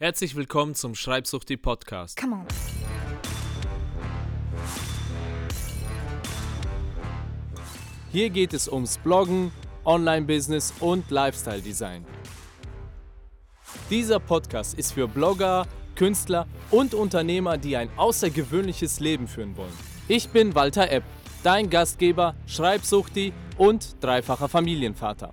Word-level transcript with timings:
Herzlich 0.00 0.34
willkommen 0.34 0.74
zum 0.74 0.96
Schreibsuchti 0.96 1.56
Podcast. 1.56 2.20
Come 2.20 2.34
on. 2.34 2.46
Hier 8.10 8.30
geht 8.30 8.54
es 8.54 8.68
ums 8.68 8.98
Bloggen, 8.98 9.52
Online-Business 9.84 10.74
und 10.80 11.08
Lifestyle-Design. 11.12 12.04
Dieser 13.88 14.18
Podcast 14.18 14.76
ist 14.76 14.94
für 14.94 15.06
Blogger, 15.06 15.64
Künstler 15.94 16.48
und 16.72 16.92
Unternehmer, 16.92 17.56
die 17.56 17.76
ein 17.76 17.88
außergewöhnliches 17.96 18.98
Leben 18.98 19.28
führen 19.28 19.56
wollen. 19.56 19.78
Ich 20.08 20.28
bin 20.28 20.56
Walter 20.56 20.90
Epp, 20.90 21.04
dein 21.44 21.70
Gastgeber, 21.70 22.34
Schreibsuchti 22.48 23.32
und 23.58 23.94
dreifacher 24.00 24.48
Familienvater. 24.48 25.32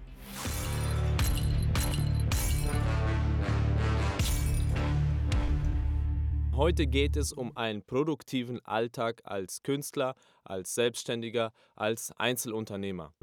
Heute 6.62 6.86
geht 6.86 7.18
es 7.18 7.34
um 7.34 7.58
einen 7.58 7.82
produktiven 7.82 8.64
Alltag 8.64 9.22
als 9.24 9.64
Künstler, 9.64 10.14
als 10.44 10.76
Selbstständiger, 10.76 11.54
als 11.76 12.14
Einzelunternehmer. 12.18 13.16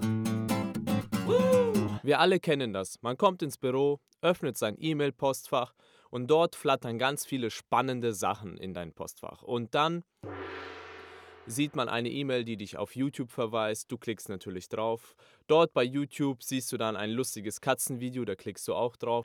Wir 2.03 2.19
alle 2.19 2.41
kennen 2.41 2.73
das. 2.73 3.01
Man 3.01 3.17
kommt 3.17 3.45
ins 3.45 3.57
Büro, 3.57 4.01
öffnet 4.23 4.59
sein 4.59 4.75
E-Mail-Postfach 4.77 5.73
und 6.11 6.27
dort 6.27 6.57
flattern 6.57 6.99
ganz 6.99 7.25
viele 7.25 7.51
spannende 7.51 8.13
Sachen 8.13 8.57
in 8.57 8.75
dein 8.75 8.93
Postfach. 8.93 9.45
Und 9.45 9.73
dann 9.73 10.03
sieht 11.47 11.77
man 11.77 11.89
eine 11.89 12.11
E-Mail, 12.11 12.45
die 12.45 12.57
dich 12.57 12.77
auf 12.77 12.97
YouTube 12.97 13.31
verweist. 13.31 13.93
Du 13.93 13.99
klickst 13.99 14.29
natürlich 14.29 14.69
drauf. 14.69 15.15
Dort 15.47 15.73
bei 15.75 15.85
YouTube 15.85 16.43
siehst 16.43 16.73
du 16.73 16.77
dann 16.77 16.97
ein 16.97 17.11
lustiges 17.11 17.61
Katzenvideo, 17.61 18.25
da 18.25 18.35
klickst 18.35 18.67
du 18.67 18.75
auch 18.75 18.97
drauf. 18.97 19.25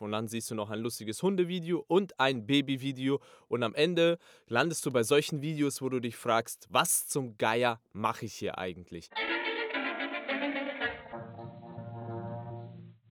Und 0.00 0.12
dann 0.12 0.28
siehst 0.28 0.50
du 0.50 0.54
noch 0.54 0.70
ein 0.70 0.80
lustiges 0.80 1.22
Hundevideo 1.22 1.84
und 1.86 2.18
ein 2.18 2.46
Babyvideo. 2.46 3.20
Und 3.48 3.62
am 3.62 3.74
Ende 3.74 4.18
landest 4.46 4.84
du 4.86 4.90
bei 4.90 5.02
solchen 5.02 5.42
Videos, 5.42 5.82
wo 5.82 5.88
du 5.88 6.00
dich 6.00 6.16
fragst, 6.16 6.66
was 6.70 7.06
zum 7.06 7.36
Geier 7.38 7.80
mache 7.92 8.26
ich 8.26 8.34
hier 8.34 8.58
eigentlich? 8.58 9.10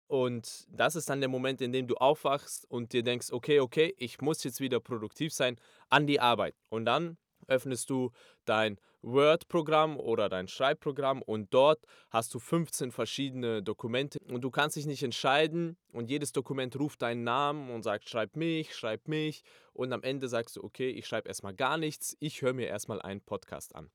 Und 0.07 0.67
das 0.71 0.95
ist 0.95 1.09
dann 1.09 1.19
der 1.19 1.29
Moment, 1.29 1.61
in 1.61 1.73
dem 1.73 1.87
du 1.87 1.95
aufwachst 1.95 2.69
und 2.69 2.93
dir 2.93 3.03
denkst, 3.03 3.31
okay, 3.31 3.59
okay, 3.59 3.93
ich 3.97 4.21
muss 4.21 4.43
jetzt 4.43 4.61
wieder 4.61 4.79
produktiv 4.79 5.33
sein 5.33 5.57
an 5.89 6.07
die 6.07 6.19
Arbeit. 6.19 6.55
Und 6.69 6.85
dann 6.85 7.17
öffnest 7.47 7.89
du 7.89 8.11
dein 8.45 8.79
Word-Programm 9.01 9.99
oder 9.99 10.29
dein 10.29 10.47
Schreibprogramm 10.47 11.21
und 11.21 11.53
dort 11.53 11.85
hast 12.09 12.33
du 12.33 12.39
15 12.39 12.91
verschiedene 12.91 13.61
Dokumente 13.61 14.19
und 14.27 14.41
du 14.41 14.49
kannst 14.49 14.75
dich 14.75 14.87
nicht 14.87 15.03
entscheiden 15.03 15.77
und 15.91 16.09
jedes 16.09 16.31
Dokument 16.31 16.77
ruft 16.79 17.01
deinen 17.01 17.23
Namen 17.23 17.69
und 17.69 17.83
sagt, 17.83 18.09
schreib 18.09 18.35
mich, 18.35 18.75
schreib 18.75 19.07
mich 19.07 19.43
und 19.73 19.93
am 19.93 20.03
Ende 20.03 20.27
sagst 20.27 20.55
du, 20.55 20.63
okay, 20.63 20.89
ich 20.89 21.05
schreibe 21.05 21.27
erstmal 21.27 21.53
gar 21.53 21.77
nichts, 21.77 22.17
ich 22.19 22.41
höre 22.41 22.53
mir 22.53 22.67
erstmal 22.67 23.01
einen 23.01 23.21
Podcast 23.21 23.75
an. 23.75 23.91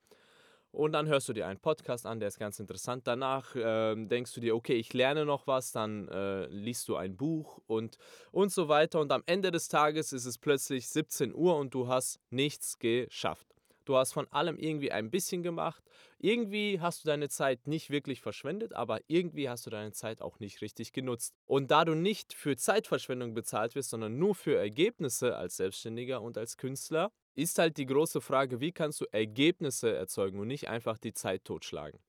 Und 0.73 0.93
dann 0.93 1.09
hörst 1.09 1.29
du 1.29 1.33
dir 1.33 1.49
einen 1.49 1.59
Podcast 1.59 2.07
an, 2.07 2.21
der 2.21 2.29
ist 2.29 2.39
ganz 2.39 2.61
interessant. 2.61 3.07
Danach 3.07 3.57
äh, 3.57 3.97
denkst 3.97 4.33
du 4.35 4.41
dir, 4.41 4.55
okay, 4.55 4.75
ich 4.75 4.93
lerne 4.93 5.25
noch 5.25 5.47
was, 5.47 5.73
dann 5.73 6.07
äh, 6.09 6.47
liest 6.47 6.89
du 6.89 6.97
ein 6.97 7.17
Buch 7.17 7.61
und, 7.67 7.97
und 8.31 8.53
so 8.53 8.69
weiter. 8.69 9.01
Und 9.01 9.11
am 9.11 9.25
Ende 9.27 9.51
des 9.51 9.69
Tages 9.69 10.13
ist 10.13 10.27
es 10.27 10.39
plötzlich 10.39 10.89
17 10.89 11.35
Uhr 11.35 11.57
und 11.57 11.75
du 11.75 11.89
hast 11.89 12.21
nichts 12.31 12.79
geschafft. 12.79 13.49
Du 13.85 13.97
hast 13.97 14.13
von 14.13 14.29
allem 14.31 14.59
irgendwie 14.59 14.93
ein 14.93 15.11
bisschen 15.11 15.43
gemacht. 15.43 15.83
Irgendwie 16.19 16.81
hast 16.81 17.03
du 17.03 17.09
deine 17.09 17.29
Zeit 17.29 17.67
nicht 17.67 17.91
wirklich 17.91 18.21
verschwendet, 18.21 18.73
aber 18.73 19.01
irgendwie 19.09 19.49
hast 19.49 19.67
du 19.67 19.71
deine 19.71 19.91
Zeit 19.91 20.23
auch 20.23 20.39
nicht 20.39 20.61
richtig 20.61 20.93
genutzt. 20.93 21.35
Und 21.47 21.73
da 21.73 21.85
du 21.85 21.97
nicht 21.97 22.33
für 22.33 22.57
Zeitverschwendung 22.57 23.35
bezahlt 23.35 23.75
wirst, 23.75 23.91
sondern 23.91 24.19
nur 24.19 24.37
für 24.37 24.57
Ergebnisse 24.57 25.37
als 25.37 25.57
Selbstständiger 25.57 26.23
und 26.23 26.39
als 26.39 26.57
Künstler, 26.57 27.11
ist 27.35 27.59
halt 27.59 27.77
die 27.77 27.87
große 27.87 28.21
Frage, 28.21 28.61
wie 28.61 28.73
kannst 28.73 29.01
du 29.01 29.07
Ergebnisse 29.13 29.95
erzeugen 29.95 30.39
und 30.39 30.49
nicht 30.49 30.69
einfach 30.69 30.99
die 30.99 31.13
Zeit 31.13 31.45
totschlagen. 31.45 32.01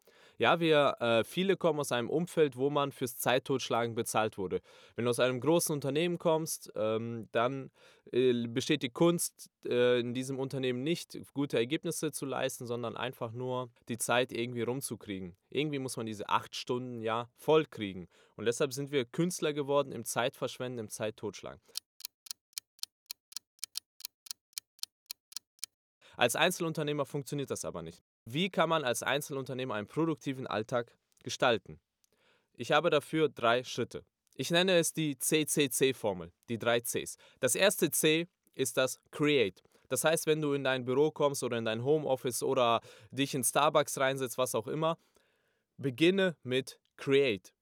Ja, 0.41 0.59
wir 0.59 0.95
äh, 0.99 1.23
viele 1.23 1.55
kommen 1.55 1.79
aus 1.79 1.91
einem 1.91 2.09
Umfeld, 2.09 2.57
wo 2.57 2.71
man 2.71 2.91
fürs 2.91 3.15
Zeittotschlagen 3.17 3.93
bezahlt 3.93 4.39
wurde. 4.39 4.61
Wenn 4.95 5.05
du 5.05 5.11
aus 5.11 5.19
einem 5.19 5.39
großen 5.39 5.71
Unternehmen 5.71 6.17
kommst, 6.17 6.71
ähm, 6.75 7.27
dann 7.31 7.69
äh, 8.11 8.47
besteht 8.47 8.81
die 8.81 8.89
Kunst 8.89 9.51
äh, 9.65 9.99
in 9.99 10.15
diesem 10.15 10.39
Unternehmen 10.39 10.81
nicht, 10.81 11.15
gute 11.35 11.57
Ergebnisse 11.57 12.11
zu 12.11 12.25
leisten, 12.25 12.65
sondern 12.65 12.97
einfach 12.97 13.31
nur 13.33 13.69
die 13.87 13.99
Zeit 13.99 14.31
irgendwie 14.31 14.63
rumzukriegen. 14.63 15.35
Irgendwie 15.51 15.77
muss 15.77 15.95
man 15.95 16.07
diese 16.07 16.27
acht 16.27 16.55
Stunden 16.55 17.03
ja 17.03 17.29
voll 17.35 17.65
kriegen. 17.65 18.07
Und 18.35 18.45
deshalb 18.45 18.73
sind 18.73 18.91
wir 18.91 19.05
Künstler 19.05 19.53
geworden 19.53 19.91
im 19.91 20.05
Zeitverschwenden, 20.05 20.79
im 20.79 20.89
Zeittotschlagen. 20.89 21.61
Als 26.17 26.35
Einzelunternehmer 26.35 27.05
funktioniert 27.05 27.51
das 27.51 27.65
aber 27.65 27.81
nicht. 27.81 28.03
Wie 28.25 28.49
kann 28.49 28.69
man 28.69 28.83
als 28.83 29.03
Einzelunternehmer 29.03 29.75
einen 29.75 29.87
produktiven 29.87 30.47
Alltag 30.47 30.95
gestalten? 31.23 31.79
Ich 32.53 32.71
habe 32.71 32.89
dafür 32.89 33.29
drei 33.29 33.63
Schritte. 33.63 34.05
Ich 34.35 34.51
nenne 34.51 34.77
es 34.77 34.93
die 34.93 35.17
CCC-Formel, 35.17 36.31
die 36.49 36.57
drei 36.57 36.79
Cs. 36.79 37.17
Das 37.39 37.55
erste 37.55 37.91
C 37.91 38.27
ist 38.55 38.77
das 38.77 38.99
Create. 39.11 39.63
Das 39.89 40.03
heißt, 40.03 40.25
wenn 40.25 40.41
du 40.41 40.53
in 40.53 40.63
dein 40.63 40.85
Büro 40.85 41.11
kommst 41.11 41.43
oder 41.43 41.57
in 41.57 41.65
dein 41.65 41.83
Homeoffice 41.83 42.43
oder 42.43 42.81
dich 43.11 43.33
in 43.33 43.43
Starbucks 43.43 43.97
reinsetzt, 43.97 44.37
was 44.37 44.55
auch 44.55 44.67
immer, 44.67 44.97
beginne 45.77 46.37
mit 46.43 46.79
Create. 46.95 47.53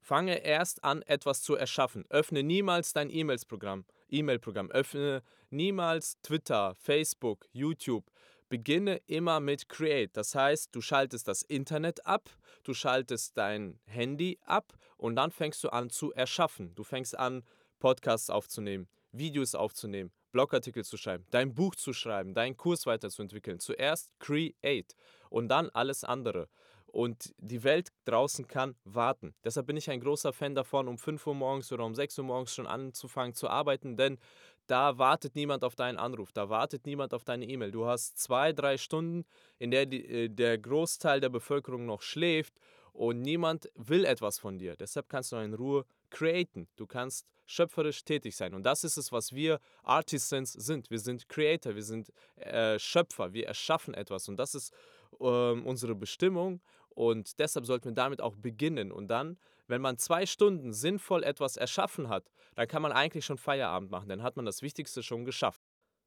Fange 0.00 0.38
erst 0.44 0.82
an, 0.84 1.02
etwas 1.02 1.42
zu 1.42 1.54
erschaffen. 1.54 2.04
Öffne 2.10 2.42
niemals 2.42 2.92
dein 2.92 3.10
E-Mails-Programm. 3.10 3.84
E-Mail-Programm. 4.10 4.70
Öffne 4.70 5.22
niemals 5.50 6.20
Twitter, 6.22 6.74
Facebook, 6.76 7.46
YouTube. 7.52 8.10
Beginne 8.48 9.00
immer 9.06 9.40
mit 9.40 9.68
Create. 9.68 10.16
Das 10.16 10.34
heißt, 10.34 10.74
du 10.74 10.80
schaltest 10.80 11.26
das 11.26 11.42
Internet 11.42 12.06
ab, 12.06 12.30
du 12.62 12.74
schaltest 12.74 13.36
dein 13.36 13.80
Handy 13.86 14.38
ab 14.42 14.72
und 14.96 15.16
dann 15.16 15.32
fängst 15.32 15.64
du 15.64 15.70
an 15.70 15.90
zu 15.90 16.12
erschaffen. 16.12 16.74
Du 16.76 16.84
fängst 16.84 17.18
an, 17.18 17.42
Podcasts 17.80 18.30
aufzunehmen, 18.30 18.88
Videos 19.12 19.54
aufzunehmen, 19.54 20.12
Blogartikel 20.32 20.84
zu 20.84 20.96
schreiben, 20.96 21.26
dein 21.30 21.54
Buch 21.54 21.74
zu 21.74 21.92
schreiben, 21.92 22.34
deinen 22.34 22.56
Kurs 22.56 22.86
weiterzuentwickeln. 22.86 23.58
Zuerst 23.58 24.12
Create 24.18 24.94
und 25.28 25.48
dann 25.48 25.68
alles 25.70 26.04
andere 26.04 26.48
und 26.96 27.34
die 27.36 27.62
Welt 27.62 27.92
draußen 28.06 28.46
kann 28.46 28.74
warten. 28.84 29.34
Deshalb 29.44 29.66
bin 29.66 29.76
ich 29.76 29.90
ein 29.90 30.00
großer 30.00 30.32
Fan 30.32 30.54
davon, 30.54 30.88
um 30.88 30.96
5 30.96 31.26
Uhr 31.26 31.34
morgens 31.34 31.70
oder 31.70 31.84
um 31.84 31.94
6 31.94 32.18
Uhr 32.20 32.24
morgens 32.24 32.54
schon 32.54 32.66
anzufangen 32.66 33.34
zu 33.34 33.50
arbeiten, 33.50 33.98
denn 33.98 34.18
da 34.66 34.96
wartet 34.96 35.34
niemand 35.34 35.62
auf 35.62 35.76
deinen 35.76 35.98
Anruf, 35.98 36.32
da 36.32 36.48
wartet 36.48 36.86
niemand 36.86 37.12
auf 37.12 37.22
deine 37.22 37.44
E-Mail. 37.44 37.70
Du 37.70 37.84
hast 37.84 38.18
zwei, 38.18 38.54
drei 38.54 38.78
Stunden, 38.78 39.26
in 39.58 39.70
der 39.70 39.84
die, 39.84 40.06
äh, 40.06 40.28
der 40.30 40.56
Großteil 40.56 41.20
der 41.20 41.28
Bevölkerung 41.28 41.84
noch 41.84 42.00
schläft 42.00 42.54
und 42.94 43.20
niemand 43.20 43.70
will 43.74 44.06
etwas 44.06 44.38
von 44.38 44.58
dir. 44.58 44.74
Deshalb 44.74 45.10
kannst 45.10 45.32
du 45.32 45.36
in 45.36 45.52
Ruhe 45.52 45.84
createn. 46.08 46.66
Du 46.76 46.86
kannst 46.86 47.26
schöpferisch 47.44 48.04
tätig 48.04 48.34
sein. 48.34 48.54
Und 48.54 48.62
das 48.64 48.84
ist 48.84 48.96
es, 48.96 49.12
was 49.12 49.34
wir 49.34 49.60
Artisans 49.82 50.54
sind. 50.54 50.90
Wir 50.90 50.98
sind 50.98 51.28
Creator, 51.28 51.74
wir 51.74 51.84
sind 51.84 52.10
äh, 52.36 52.78
Schöpfer, 52.78 53.34
wir 53.34 53.46
erschaffen 53.48 53.92
etwas. 53.92 54.30
Und 54.30 54.38
das 54.38 54.54
ist 54.54 54.72
ähm, 55.20 55.66
unsere 55.66 55.94
Bestimmung. 55.94 56.60
Und 56.96 57.38
deshalb 57.38 57.66
sollten 57.66 57.90
wir 57.90 57.94
damit 57.94 58.22
auch 58.22 58.36
beginnen. 58.36 58.90
Und 58.90 59.08
dann, 59.08 59.38
wenn 59.66 59.82
man 59.82 59.98
zwei 59.98 60.24
Stunden 60.24 60.72
sinnvoll 60.72 61.22
etwas 61.24 61.58
erschaffen 61.58 62.08
hat, 62.08 62.30
dann 62.54 62.66
kann 62.66 62.80
man 62.80 62.90
eigentlich 62.90 63.26
schon 63.26 63.36
Feierabend 63.36 63.90
machen. 63.90 64.08
Dann 64.08 64.22
hat 64.22 64.36
man 64.36 64.46
das 64.46 64.62
Wichtigste 64.62 65.02
schon 65.02 65.26
geschafft. 65.26 65.60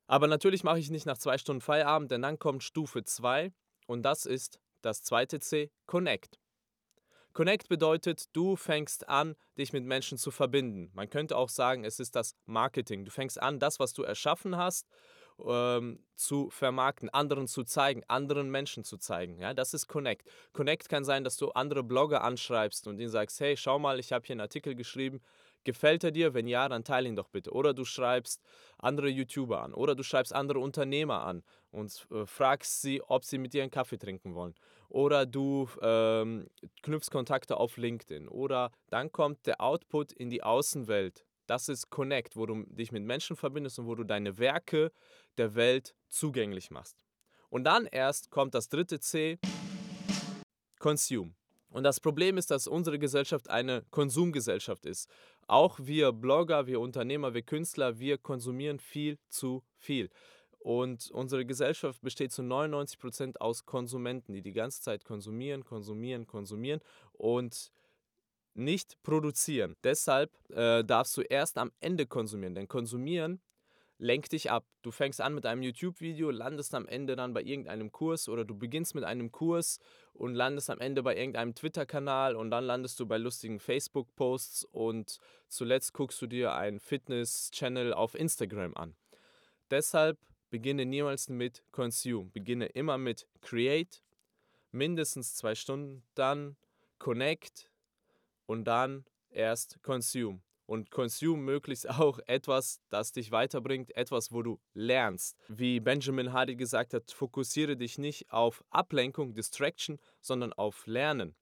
Aber 0.08 0.26
natürlich 0.26 0.64
mache 0.64 0.80
ich 0.80 0.90
nicht 0.90 1.06
nach 1.06 1.20
zwei 1.20 1.38
Stunden 1.38 1.62
Feierabend, 1.62 2.10
denn 2.10 2.24
dann 2.24 2.40
kommt 2.40 2.64
Stufe 2.64 3.04
2 3.04 3.54
und 3.86 4.02
das 4.02 4.26
ist 4.26 4.60
das 4.82 5.04
zweite 5.04 5.40
C, 5.40 5.72
Connect. 5.86 6.40
Connect 7.34 7.70
bedeutet, 7.70 8.36
du 8.36 8.56
fängst 8.56 9.08
an, 9.08 9.36
dich 9.60 9.72
mit 9.72 9.86
Menschen 9.86 10.18
zu 10.18 10.32
verbinden. 10.32 10.90
Man 10.96 11.12
könnte 11.12 11.38
auch 11.38 11.50
sagen, 11.50 11.84
es 11.84 12.00
ist 12.00 12.16
das 12.16 12.36
Marketing. 12.48 13.06
Du 13.06 13.12
fängst 13.12 13.40
an, 13.40 13.60
das, 13.60 13.80
was 13.80 13.94
du 13.94 14.02
erschaffen 14.02 14.58
hast, 14.58 14.88
ähm, 15.48 16.04
zu 16.16 16.50
vermarkten, 16.50 17.10
anderen 17.10 17.48
zu 17.48 17.64
zeigen, 17.64 18.04
anderen 18.08 18.50
Menschen 18.50 18.84
zu 18.84 18.98
zeigen. 18.98 19.40
Ja, 19.40 19.54
das 19.54 19.74
ist 19.74 19.88
Connect. 19.88 20.30
Connect 20.54 20.90
kann 20.90 21.04
sein, 21.04 21.24
dass 21.24 21.38
du 21.38 21.50
andere 21.52 21.84
Blogger 21.84 22.24
anschreibst 22.24 22.88
und 22.88 23.00
ihnen 23.00 23.10
sagst, 23.10 23.40
hey, 23.40 23.56
schau 23.58 23.80
mal, 23.80 24.00
ich 24.00 24.12
habe 24.12 24.26
hier 24.26 24.34
einen 24.34 24.42
Artikel 24.42 24.76
geschrieben, 24.76 25.22
gefällt 25.64 26.04
er 26.04 26.12
dir? 26.12 26.34
Wenn 26.34 26.48
ja, 26.48 26.68
dann 26.70 26.84
teile 26.84 27.08
ihn 27.08 27.16
doch 27.16 27.30
bitte. 27.30 27.52
Oder 27.52 27.74
du 27.74 27.86
schreibst 27.86 28.42
andere 28.78 29.10
YouTuber 29.10 29.62
an 29.62 29.74
oder 29.74 29.96
du 29.96 30.04
schreibst 30.04 30.34
andere 30.34 30.60
Unternehmer 30.60 31.22
an 31.22 31.44
und 31.72 32.08
äh, 32.12 32.26
fragst 32.26 32.82
sie, 32.82 33.02
ob 33.02 33.26
sie 33.26 33.38
mit 33.38 33.54
dir 33.54 33.64
einen 33.64 33.72
Kaffee 33.72 33.98
trinken 33.98 34.36
wollen. 34.36 34.56
Oder 34.90 35.26
du 35.26 35.70
ähm, 35.82 36.50
knüpfst 36.82 37.12
Kontakte 37.12 37.58
auf 37.58 37.78
LinkedIn. 37.78 38.28
Oder 38.28 38.72
dann 38.90 39.12
kommt 39.12 39.46
der 39.46 39.62
Output 39.62 40.12
in 40.12 40.30
die 40.30 40.42
Außenwelt. 40.42 41.26
Das 41.50 41.68
ist 41.68 41.90
Connect, 41.90 42.36
wo 42.36 42.46
du 42.46 42.64
dich 42.68 42.92
mit 42.92 43.04
Menschen 43.04 43.36
verbindest 43.36 43.80
und 43.80 43.88
wo 43.88 43.96
du 43.96 44.04
deine 44.04 44.38
Werke 44.38 44.92
der 45.40 45.56
Welt 45.56 45.96
zugänglich 46.08 46.70
machst. 46.70 46.96
Und 47.50 47.64
dann 47.64 47.88
erst 47.88 48.30
kommt 48.30 48.54
das 48.54 48.70
dritte 48.70 49.00
C, 49.00 49.40
Consume. 50.78 51.34
Und 51.72 51.84
das 51.86 52.00
Problem 52.00 52.38
ist, 52.38 52.52
dass 52.52 52.68
unsere 52.68 53.00
Gesellschaft 53.00 53.50
eine 53.50 53.84
Konsumgesellschaft 53.90 54.86
ist. 54.86 55.10
Auch 55.48 55.80
wir 55.82 56.12
Blogger, 56.12 56.68
wir 56.68 56.80
Unternehmer, 56.80 57.34
wir 57.34 57.42
Künstler, 57.42 57.98
wir 57.98 58.20
konsumieren 58.20 58.78
viel 58.78 59.18
zu 59.28 59.64
viel. 59.76 60.12
Und 60.60 61.10
unsere 61.10 61.48
Gesellschaft 61.48 62.00
besteht 62.02 62.32
zu 62.32 62.44
99 62.44 63.00
Prozent 63.00 63.42
aus 63.42 63.66
Konsumenten, 63.66 64.34
die 64.34 64.44
die 64.44 64.54
ganze 64.54 64.84
Zeit 64.84 65.04
konsumieren, 65.04 65.66
konsumieren, 65.66 66.28
konsumieren 66.28 66.82
und 67.14 67.72
nicht 68.54 69.02
produzieren. 69.04 69.76
Deshalb 69.84 70.32
äh, 70.52 70.84
darfst 70.84 71.16
du 71.18 71.22
erst 71.22 71.58
am 71.58 71.72
Ende 71.80 72.06
konsumieren, 72.06 72.56
denn 72.56 72.68
konsumieren 72.68 73.42
lenkt 74.00 74.32
dich 74.32 74.50
ab. 74.50 74.66
Du 74.82 74.92
fängst 74.92 75.22
an 75.22 75.36
mit 75.36 75.46
einem 75.46 75.62
YouTube-Video, 75.62 76.32
landest 76.32 76.74
am 76.74 76.88
Ende 76.88 77.16
dann 77.16 77.34
bei 77.34 77.44
irgendeinem 77.44 77.92
Kurs 77.92 78.30
oder 78.30 78.46
du 78.46 78.58
beginnst 78.58 78.96
mit 78.96 79.04
einem 79.04 79.32
Kurs 79.32 79.80
und 80.14 80.34
landest 80.34 80.70
am 80.70 80.80
Ende 80.80 81.04
bei 81.04 81.16
irgendeinem 81.16 81.54
Twitter-Kanal 81.54 82.36
und 82.36 82.50
dann 82.50 82.64
landest 82.64 83.00
du 83.00 83.06
bei 83.06 83.18
lustigen 83.18 83.60
Facebook-Posts 83.60 84.66
und 84.72 85.20
zuletzt 85.50 85.94
guckst 85.94 86.22
du 86.22 86.28
dir 86.28 86.54
einen 86.54 86.80
Fitness-Channel 86.80 87.94
auf 87.94 88.16
Instagram 88.16 88.74
an. 88.76 88.96
Deshalb 89.70 90.18
beginne 90.50 90.86
niemals 90.86 91.30
mit 91.30 91.64
Consume. 91.72 92.32
Beginne 92.32 92.68
immer 92.68 92.98
mit 92.98 93.28
Create, 93.42 94.02
mindestens 94.72 95.36
zwei 95.36 95.56
Stunden, 95.56 96.04
dann 96.16 96.56
Connect 97.00 97.69
und 98.50 98.64
dann 98.64 99.06
erst 99.30 99.80
Consume 99.84 100.42
und 100.66 100.90
consume 100.90 101.44
möglichst 101.44 101.88
auch 102.02 102.20
etwas, 102.26 102.82
das 102.90 103.12
dich 103.12 103.32
weiterbringt, 103.32 103.96
etwas, 103.96 104.32
wo 104.32 104.42
du 104.42 104.60
lernst. 104.74 105.38
Wie 105.50 105.80
Benjamin 105.80 106.34
Hardy 106.34 106.56
gesagt 106.56 106.96
hat, 106.96 107.12
fokussiere 107.12 107.78
dich 107.78 108.00
nicht 108.00 108.32
auf 108.32 108.64
Ablenkung, 108.72 109.36
Distraction, 109.36 110.00
sondern 110.20 110.52
auf 110.52 110.88
Lernen. 110.88 111.36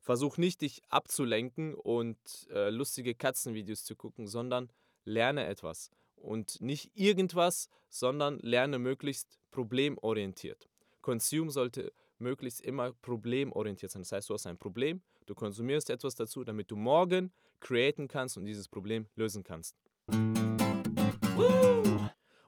Versuch 0.00 0.36
nicht, 0.36 0.62
dich 0.62 0.82
abzulenken 0.88 1.74
und 1.74 2.18
äh, 2.50 2.70
lustige 2.70 3.14
Katzenvideos 3.14 3.84
zu 3.84 3.94
gucken, 3.94 4.26
sondern 4.26 4.72
lerne 5.04 5.46
etwas. 5.46 5.92
Und 6.16 6.60
nicht 6.60 6.90
irgendwas, 6.94 7.68
sondern 7.88 8.40
lerne 8.40 8.80
möglichst 8.80 9.38
problemorientiert. 9.52 10.68
Consume 11.02 11.52
sollte 11.52 11.92
möglichst 12.18 12.60
immer 12.62 12.94
problemorientiert 12.94 13.92
sein. 13.92 14.02
Das 14.02 14.10
heißt, 14.10 14.28
du 14.28 14.34
hast 14.34 14.46
ein 14.46 14.58
Problem, 14.58 15.02
du 15.28 15.34
konsumierst 15.34 15.90
etwas 15.90 16.14
dazu, 16.14 16.44
damit 16.44 16.70
du 16.70 16.76
morgen 16.76 17.32
createn 17.60 18.08
kannst 18.08 18.36
und 18.36 18.46
dieses 18.46 18.68
Problem 18.68 19.06
lösen 19.14 19.42
kannst. 19.42 19.76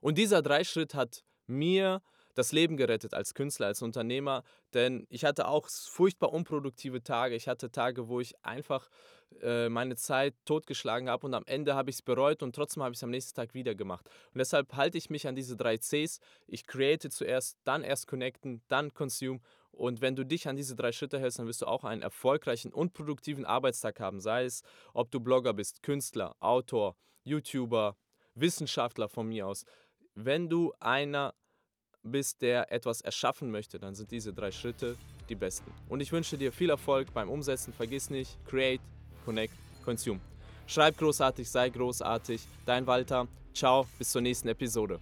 Und 0.01 0.19
dieser 0.19 0.43
Dreischritt 0.43 0.95
hat 0.95 1.25
mir 1.47 2.03
das 2.35 2.53
Leben 2.53 2.77
gerettet 2.77 3.15
als 3.15 3.35
Künstler, 3.35 3.67
als 3.67 3.83
Unternehmer, 3.83 4.43
denn 4.75 5.07
ich 5.11 5.25
hatte 5.25 5.49
auch 5.49 5.69
furchtbar 5.69 6.33
unproduktive 6.33 7.03
Tage. 7.03 7.35
Ich 7.35 7.49
hatte 7.49 7.71
Tage, 7.71 8.09
wo 8.09 8.21
ich 8.21 8.35
einfach 8.45 8.89
äh, 9.43 9.69
meine 9.69 9.97
Zeit 9.97 10.35
totgeschlagen 10.45 11.09
habe 11.09 11.27
und 11.27 11.35
am 11.35 11.45
Ende 11.47 11.75
habe 11.75 11.91
ich 11.91 11.97
es 11.97 12.03
bereut 12.03 12.43
und 12.43 12.55
trotzdem 12.55 12.83
habe 12.83 12.93
ich 12.93 12.99
es 12.99 13.05
am 13.05 13.11
nächsten 13.11 13.35
Tag 13.35 13.55
wieder 13.55 13.75
gemacht. 13.75 14.07
Und 14.33 14.39
deshalb 14.39 14.75
halte 14.75 14.99
ich 14.99 15.11
mich 15.11 15.27
an 15.27 15.35
diese 15.35 15.57
drei 15.57 15.79
Cs. 15.79 16.21
Ich 16.47 16.67
create 16.67 17.13
zuerst, 17.13 17.59
dann 17.65 17.83
erst 17.85 18.07
connecten, 18.07 18.63
dann 18.69 18.93
consume 18.93 19.41
und 19.73 20.01
wenn 20.01 20.17
du 20.17 20.25
dich 20.25 20.49
an 20.49 20.57
diese 20.57 20.77
drei 20.77 20.93
Schritte 20.93 21.19
hältst, 21.19 21.39
dann 21.39 21.47
wirst 21.47 21.63
du 21.63 21.67
auch 21.67 21.85
einen 21.85 22.03
erfolgreichen 22.03 22.73
und 22.73 22.93
produktiven 22.93 23.45
Arbeitstag 23.45 24.01
haben. 24.01 24.21
Sei 24.21 24.45
es, 24.45 24.63
ob 24.93 25.11
du 25.11 25.21
Blogger 25.21 25.55
bist, 25.55 25.83
Künstler, 25.83 26.37
Autor, 26.41 26.97
YouTuber, 27.23 27.97
Wissenschaftler 28.35 29.09
von 29.09 29.29
mir 29.29 29.47
aus. 29.47 29.65
Wenn 30.15 30.49
du 30.49 30.73
einer 30.81 31.35
bist, 32.03 32.43
der 32.43 32.73
etwas 32.73 33.01
erschaffen 33.01 33.51
möchte, 33.51 33.79
dann 33.79 33.95
sind 33.95 34.11
diese 34.11 34.33
drei 34.33 34.51
Schritte 34.51 34.97
die 35.29 35.35
besten. 35.35 35.71
Und 35.89 36.01
ich 36.01 36.13
wünsche 36.13 36.37
dir 36.37 36.53
viel 36.53 36.71
Erfolg 36.71 37.13
beim 37.13 37.29
Umsetzen. 37.29 37.73
Vergiss 37.73 38.11
nicht, 38.11 38.37
create, 38.47 38.81
connect, 39.25 39.55
consume. 39.85 40.21
Schreib 40.67 40.97
großartig, 40.99 41.49
sei 41.51 41.69
großartig. 41.69 42.43
Dein 42.65 42.87
Walter. 42.87 43.27
Ciao, 43.53 43.87
bis 43.99 44.11
zur 44.11 44.23
nächsten 44.23 44.49
Episode. 44.49 45.01